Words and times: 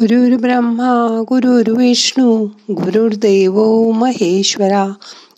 गुरुर् 0.00 0.40
ब्रह्मा 0.40 1.22
गुरुर्विष्णू 1.28 2.44
गुरुर्देव 2.70 3.90
महेश्वरा 3.90 4.86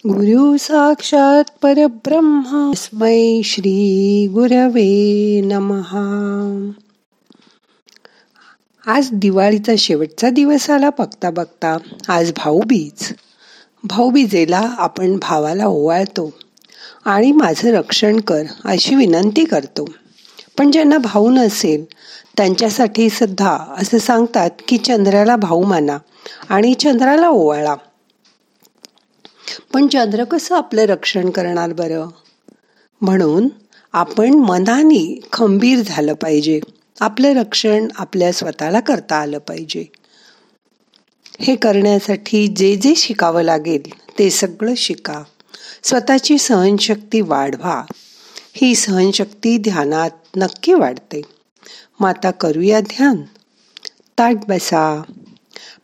गुरु 0.08 0.56
साक्षात 0.56 1.44
परब्रह्मा 1.62 2.72
स्मै 2.76 3.40
श्री 3.44 4.26
गुरवे 4.32 5.40
नमहा 5.40 6.70
आज 8.86 9.08
दिवाळीचा 9.12 9.72
शेवटचा 9.78 10.30
दिवस 10.30 10.70
आला 10.70 10.90
बघता 10.90 11.30
बघता. 11.30 11.76
आज 12.08 12.32
भाऊबीज. 12.32 13.12
भाऊबीजेला 13.84 14.68
आपण 14.78 15.16
भावाला 15.16 15.66
ओवाळतो. 15.66 16.34
आणि 17.04 17.32
माझं 17.32 17.68
रक्षण 17.68 18.20
कर 18.20 18.42
अशी 18.64 18.94
विनंती 18.94 19.44
करतो. 19.44 19.88
पण 20.60 20.70
ज्यांना 20.70 20.98
भाऊ 20.98 21.30
नसेल 21.30 21.84
त्यांच्यासाठी 22.36 23.10
सुद्धा 23.10 23.58
असं 23.78 23.98
सांगतात 23.98 24.50
की 24.68 24.76
चंद्राला 24.78 25.36
भाऊ 25.36 25.64
माना 25.64 25.98
आणि 26.48 26.74
चंद्राला 26.74 27.28
ओवाळा. 27.28 27.74
पण 29.72 29.86
चंद्र 29.86 30.24
कसं 30.24 30.56
आपलं 30.56 30.82
रक्षण 30.82 31.30
करणार 31.30 31.72
बरं? 31.72 32.08
म्हणून 33.00 33.48
आपण 33.92 34.34
मनाने 34.34 35.20
खंबीर 35.32 35.82
झालं 35.86 36.14
पाहिजे. 36.14 36.60
आपलं 37.00 37.28
रक्षण 37.28 37.88
आपल्या 37.96 38.32
स्वतःला 38.32 38.80
करता 38.80 39.16
आलं 39.16 39.38
पाहिजे. 39.38 39.92
हे 41.40 41.56
करण्यासाठी 41.56 42.46
जे 42.46 42.76
जे 42.76 42.94
शिकावं 42.94 43.42
लागेल 43.42 43.90
ते 44.18 44.30
सगळं 44.30 44.74
शिका. 44.76 45.22
स्वतःची 45.82 46.38
सहनशक्ती 46.38 47.20
वाढवा. 47.20 47.84
ही 48.62 48.74
सहनशक्ती 48.74 49.58
ध्यानात 49.58 50.10
नक्की 50.36 50.74
वाढते. 50.74 51.22
माता 52.00 52.30
करूया 52.30 52.80
ध्यान. 52.80 53.22
ताट 54.18 54.36
बसा. 54.48 55.02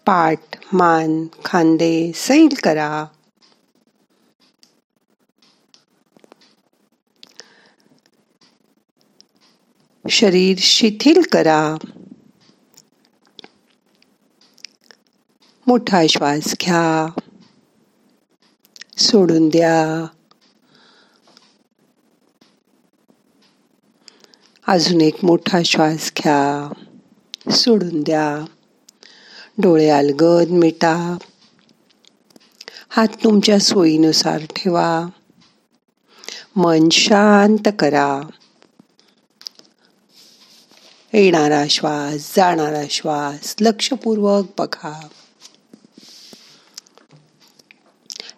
पाठ 0.06 0.40
मान, 0.72 1.26
खांदे, 1.44 2.12
सैल 2.14 2.54
करा. 2.64 3.06
शरीर 10.10 10.58
शिथिल 10.58 11.22
करा. 11.22 11.76
मोठा 15.66 16.06
श्वास 16.06 16.54
घ्या. 16.60 17.06
सोडून 18.98 19.48
द्या. 19.48 20.15
अजून 24.68 25.00
एक 25.00 25.24
मोठा 25.24 25.62
श्वास 25.62 26.12
घ्या. 26.18 26.72
सोडून 27.52 28.02
द्या. 28.02 28.44
डोळे 29.58 29.88
अलगद 29.88 30.48
मिटा. 30.50 31.18
हात 32.88 33.08
तुमच्या 33.24 33.58
सोयीनुसार 33.58 34.40
ठेवा. 34.56 35.06
मन 36.56 36.88
शांत 36.88 37.68
करा. 37.78 38.20
येणारा 41.12 41.64
श्वास 41.70 42.36
जाणारा 42.36 42.82
श्वास 42.90 43.56
लक्षपूर्वक 43.60 44.46
बघा. 44.58 45.08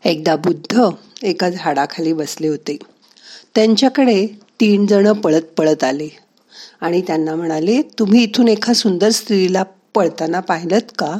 एकदा 0.04 0.36
बुद्ध 0.36 0.80
एका 1.22 1.50
झाडाखाली 1.50 2.12
बसले 2.12 2.48
होते. 2.48 2.78
त्यांच्याकडे 3.54 4.47
तीन 4.60 4.86
जण 4.86 5.12
पळत 5.12 5.42
पळत 5.56 5.84
आले. 5.84 6.08
आणि 6.80 7.02
त्यांना 7.06 7.34
म्हणाले 7.34 7.82
तुम्ही 7.82 8.22
इथून 8.22 8.48
एका 8.48 8.72
सुंदर 8.72 9.10
स्त्रीला 9.10 9.62
पळताना 9.94 10.40
पाहिलत 10.40 10.92
का? 10.98 11.18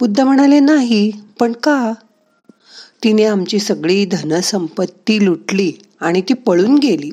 बुद्ध 0.00 0.20
म्हणाले 0.20 0.60
नाही 0.60 1.10
पण 1.38 1.52
का? 1.52 1.92
तिने 3.04 3.24
आमची 3.24 3.58
सगळी 3.58 4.04
धनसंपत्ती 4.04 5.24
लुटली 5.24 5.72
आणि 6.00 6.20
ती 6.20 6.34
पळून 6.34 6.78
गेली. 6.78 7.10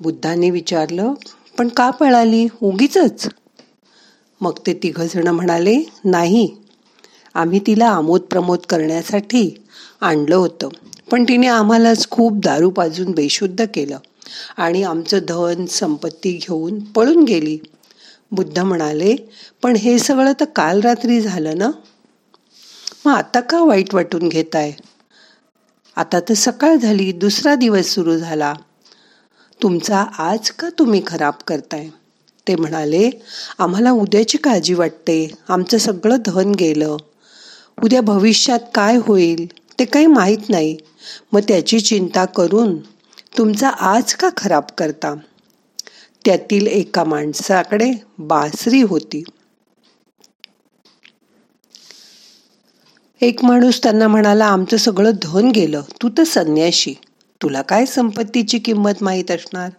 बुद्धाने 0.00 0.50
विचारलं 0.50 1.12
पण 1.58 1.68
का 1.68 1.90
पळाली? 1.90 2.46
उगीच 2.62 2.98
मग 4.40 4.58
ते 4.66 4.74
तिघ 4.82 5.00
जण 5.00 5.28
म्हणाले 5.28 5.76
नाही 6.04 6.48
आम्ही 7.34 7.60
तिला 7.66 7.88
आमोद 7.88 8.20
प्रमोद 8.20 8.58
करण्यासाठी 8.68 9.50
आणलं 10.00 10.36
होतं. 10.36 10.68
पण 11.10 11.24
तिने 11.24 11.46
आम्हालाच 11.46 12.08
खूप 12.10 12.32
दारू 12.32 12.70
पाजून 12.70 13.12
बेशुद्ध 13.12 13.64
केलं 13.74 13.98
आणि 14.56 14.82
आमचं 14.82 15.18
धन 15.28 15.66
संपत्ती 15.66 16.32
घेऊन 16.32 16.80
पळून 16.80 17.24
गेली. 17.24 17.58
बुद्ध 18.32 18.58
म्हणाले 18.58 19.16
पण 19.62 19.76
हे 19.76 19.98
सगळं 19.98 20.32
तर 20.40 20.44
काल 20.44 20.80
रात्री 20.80 21.20
झालं 21.20 21.58
ना? 21.58 21.70
मग 23.04 23.12
आता 23.12 23.40
का 23.40 23.62
वाईट 23.62 23.94
वाटून 23.94 24.28
घेताय? 24.28 24.72
आता 25.96 26.20
तर 26.20 26.34
सकाळ 26.34 26.76
झाली 26.76 27.12
दुसरा 27.12 27.54
दिवस 27.54 27.86
सुरू 27.86 28.16
झाला. 28.16 28.54
तुमचा 29.62 30.06
आज 30.18 30.50
का 30.50 30.68
तुम्ही 30.78 31.02
खराब 31.06 31.34
करताय? 31.46 31.88
ते 32.48 32.56
म्हणाले 32.56 33.10
आम्हाला 33.58 33.90
उद्याची 33.90 34.38
काळजी 34.38 34.74
वाटते. 34.74 35.34
आमचं 35.48 35.78
सगळं 35.78 36.16
धन 36.26 36.52
गेलं. 36.52 36.96
उद्या 37.84 38.00
भविष्यात 38.00 38.58
काय 38.74 38.96
होईल? 38.96 39.46
ते 39.80 39.84
काही 39.84 40.06
माहीत 40.06 40.38
नाही. 40.48 40.76
मग 41.32 41.40
त्याची 41.40 41.80
चिंता 41.80 42.24
करून 42.24 42.78
तुमचा 43.38 43.68
आज 43.68 44.14
का 44.14 44.28
खराब 44.36 44.62
करता? 44.78 45.14
त्यातील 46.24 46.66
एका 46.66 47.04
माणसाकडे 47.04 47.92
बासरी 48.18 48.82
होती. 48.82 49.22
एक 53.20 53.44
माणूस 53.44 53.82
त्यांना 53.82 54.08
म्हणाला 54.08 54.44
आमचं 54.44 54.76
सगळं 54.76 55.10
धन 55.22 55.50
गेलं. 55.50 55.82
तू 56.02 56.08
तर 56.08 56.24
संन्याशी. 56.24 56.94
तुला 57.42 57.62
काय 57.62 57.86
संपत्तीची 57.86 58.58
किंमत 58.58 59.02
माहीत 59.02 59.30
असणार? 59.30 59.70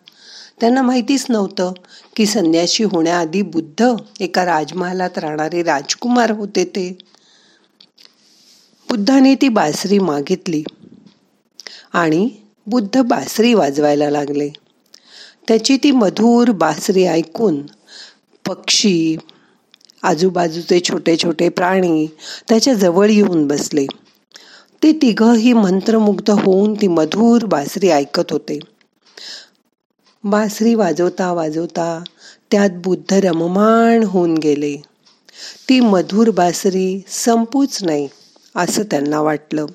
त्यांना 0.60 0.82
माहितीच 0.82 1.26
नव्हतं 1.30 1.74
की 2.16 2.26
संन्याशी 2.26 2.84
होण्याआधी 2.84 3.42
बुद्ध 3.42 3.96
एका 4.20 4.46
राजमहालात 4.46 5.18
राहणारे 5.18 5.64
राजकुमार 5.64 6.32
होते 6.32 6.66
ते. 6.66 6.98
बुद्धाने 8.92 9.36
ती 9.36 9.50
बासरी 9.50 10.00
मागितली 10.00 10.64
आणि 11.94 12.30
बुद्ध 12.68 13.02
बासरी 13.02 13.54
वाजवायला 13.54 14.10
लागले. 14.10 14.50
त्याची 15.48 15.78
ती 15.78 15.92
मधुर 15.92 16.52
बासरी 16.52 17.06
ऐकून 17.06 17.62
पक्षी 18.48 19.18
आजूबाजूचे 20.04 20.80
छोटे 20.80 21.18
छोटे 21.18 21.50
प्राणी 21.50 22.08
त्याच्याजवळ 22.50 23.10
येऊन 23.10 23.48
बसले. 23.48 23.86
ते 24.84 24.92
तिघही 24.92 25.54
मंत्रमुग्ध 25.54 26.32
होऊन 26.32 26.74
ती 26.74 26.88
मधुर 26.88 27.46
बासरी 27.46 27.90
ऐकत 27.90 28.32
होते. 28.32 28.60
बासरी 30.24 30.76
वाजवता 30.76 31.34
वाजवता 31.34 32.04
त्यात 32.52 32.70
बुद्ध 32.70 33.14
रममाण 33.14 34.04
होऊन 34.04 34.38
गेले. 34.38 34.76
ती 35.70 35.80
मधुर 35.80 36.30
बासरी 36.30 37.04
संपूच 37.08 37.84
नाही. 37.84 38.08
असं 38.56 38.84
त्यांना 38.84 39.22
वाटलं. 39.22 39.66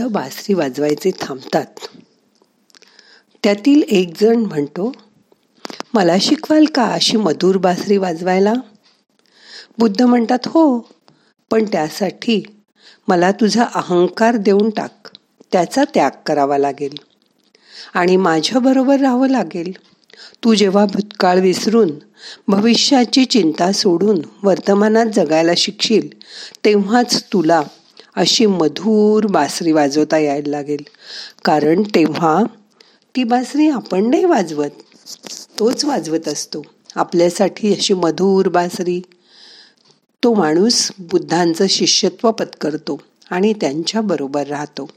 बुद्ध 0.00 0.14
बासरी 0.14 0.54
वाजवायचे 0.54 1.10
थांबतात. 1.20 1.64
त्यातील 3.42 3.82
एक 3.88 4.22
जण 4.22 4.36
म्हणतो 4.36 4.92
मला 5.94 6.16
शिकवाल 6.20 6.64
का 6.64 6.84
अशी 6.84 7.16
मधुर 7.16 7.56
बासरी 7.56 7.96
वाजवायला? 7.96 8.52
बुद्ध 9.78 10.02
म्हणतात 10.02 10.38
हो 10.46 10.90
पण 11.50 11.64
त्यासाठी 11.64 12.42
मला 13.08 13.32
तुझा 13.32 13.64
अहंकार 13.74 14.36
देऊन 14.36 14.70
टाक. 14.70 15.10
त्याचा 15.52 15.84
त्याग 15.94 16.10
करावा 16.26 16.58
लागेल. 16.58 16.96
आणि 17.94 18.16
माझ्याबरोबर 18.16 19.00
राहावं 19.00 19.28
लागेल. 19.28 19.72
तू 20.44 20.54
जेव्हा 20.54 20.86
भूतकाळ 20.86 21.38
विसरून 21.38 21.90
भविष्याची 22.48 23.24
चिंता 23.24 23.72
सोडून 23.72 24.20
वर्तमानात 24.42 25.06
जगायला 25.06 25.52
शिकशील 25.56 26.08
तेव्हाच 26.64 27.24
तुला 27.32 27.62
अशी 28.20 28.46
मधुर 28.46 29.26
बासरी 29.26 29.72
वाजवता 29.72 30.18
यायला 30.18 30.50
लागेल. 30.50 30.82
कारण 31.44 31.82
तेव्हा 31.82 32.42
ती 33.16 33.24
बासरी 33.24 33.68
आपण 33.68 34.10
नाही 34.10 34.24
वाजवत 34.24 34.70
तोच 35.58 35.84
वाजवत 35.84 36.28
असतो. 36.28 36.62
आपल्यासाठी 36.94 37.74
अशी 37.74 37.94
मधुर 37.94 38.48
बासरी. 38.48 39.02
तो 40.24 40.34
माणूस 40.34 40.92
बुद्धांचं 40.98 41.66
शिष्यत्व 41.66 42.30
पत्करतो 42.30 43.00
आणि 43.30 43.52
त्यांच्याबरोबर 43.52 44.46
राहतो. 44.46 44.88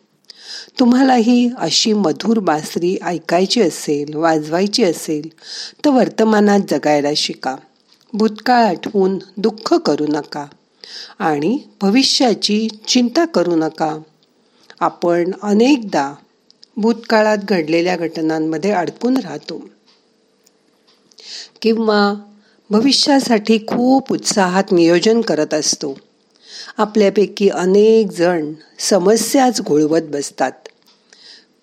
तुम्हालाही 0.79 1.49
अशी 1.57 1.93
मधुर 1.93 2.39
बासरी 2.39 2.97
ऐकायची 3.03 3.61
असेल 3.61 4.15
वाजवायची 4.15 4.83
असेल 4.83 5.29
तर 5.85 5.89
वर्तमानात 5.89 6.59
जगायला 6.69 7.09
शिका. 7.15 7.55
भूतकाळ 8.13 8.65
आठवून 8.65 9.19
दुःख 9.37 9.73
करू 9.73 10.05
नका. 10.09 10.45
आणि 11.19 11.59
भविष्याची 11.81 12.67
चिंता 12.87 13.25
करू 13.25 13.55
नका. 13.55 13.97
आपण 14.79 15.31
अनेकदा 15.41 16.13
भूतकाळात 16.77 17.37
घडलेल्या 17.37 17.97
घटनांमध्ये 17.97 18.71
अडकून 18.71 19.17
राहतो. 19.17 19.69
किंवा 21.61 22.13
भविष्यासाठी 22.69 23.57
खूप 23.57 24.11
उत्साहात 24.11 24.63
नियोजन 24.71 25.21
करत 25.21 25.53
असतो. 25.53 25.97
आपल्यापैकी 26.77 27.49
अनेक 27.49 28.11
जण 28.11 28.53
समस्याच 28.79 29.61
घोळवत 29.61 30.01
बसतात. 30.01 30.51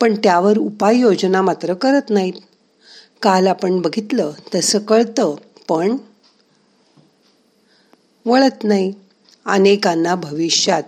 पण 0.00 0.14
त्यावर 0.14 0.58
उपाययोजना 0.58 1.42
मात्र 1.42 1.74
करत 1.74 2.10
नाहीत. 2.10 2.32
काल 3.22 3.46
आपण 3.46 3.80
बघितलं 3.80 4.32
तसं 4.54 4.78
कळतं 4.78 5.34
पण 5.68 5.96
वळत 8.26 8.64
नाही. 8.64 8.92
अनेकांना 9.46 10.14
भविष्यात 10.14 10.82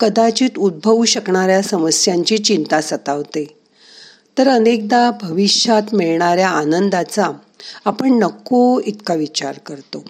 कदाचित 0.00 0.58
उद्भवू 0.58 1.04
शकणाऱ्या 1.04 1.62
समस्यांची 1.62 2.38
चिंता 2.38 2.80
सतावते. 2.80 3.56
तर 4.38 4.48
अनेकदा 4.48 5.10
भविष्यात 5.10 5.82
मिळणाऱ्या 5.92 6.48
आनंदाचा 6.48 7.30
आपण 7.84 8.18
नको 8.18 8.80
इतका 8.80 9.14
विचार 9.14 9.58
करतो. 9.58 10.04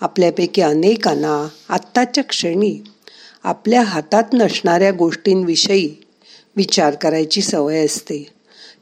आपल्यापैकी 0.00 0.62
अनेकांना 0.62 1.48
आत्ताच्या 1.68 2.24
क्षणी 2.24 2.78
आपल्या 3.44 3.82
हातात 3.82 4.22
नसणाऱ्या 4.32 4.90
गोष्टींविषयी 4.90 5.96
विचार 6.56 6.94
करायची 6.94 7.42
सवय 7.42 7.84
असते. 7.84 8.26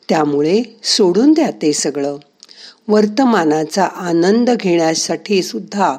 त्यामुळे 0.09 0.63
सोडून 0.85 1.33
द्या 1.33 1.51
ते 1.51 1.73
सगळं. 1.73 2.17
वर्तमानाचा 2.89 3.85
आनंद 3.85 4.51
घेण्यासाठी 4.51 5.43
सुद्धा 5.43 5.97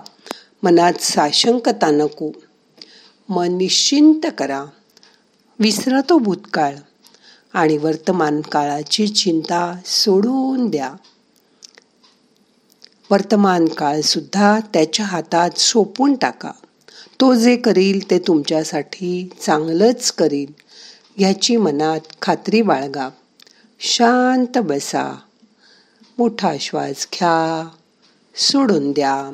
मनात 0.64 0.94
साशंकता 1.02 1.92
नको. 1.92 2.32
मन 3.30 3.58
निश्चिंत 3.58 4.28
करा. 4.38 4.66
विसरतो 5.60 6.18
भूतकाळ 6.18 6.76
आणि 7.54 7.78
वर्तमान 7.78 8.42
काळाची 8.42 9.08
चिंता 9.08 9.80
सोडून 9.86 10.70
द्या. 10.70 10.94
वर्तमान 13.12 13.66
काळ 13.66 14.02
सुद्धा 14.02 14.60
त्याच्या 14.60 15.06
हातात 15.06 15.52
सोपून 15.58 16.16
टाका. 16.16 16.52
तो 17.22 17.36
जे 17.36 17.56
करील 17.56 18.10
ते 18.10 18.20
तुमच्यासाठी 18.20 19.30
चांगलंच 19.42 20.12
करील. 20.12 20.54
ह्याची 21.18 21.58
मनात 21.58 22.00
खात्री 22.22 22.62
बाळगा. 22.62 23.10
शांत 23.80 24.58
बसा. 24.58 25.20
मोठा 26.18 26.54
श्वास 26.60 27.08
घ्या. 27.14 27.68
सोडून 28.36 28.92
द्या. 28.92 29.34